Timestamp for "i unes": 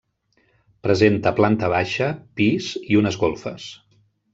2.93-3.23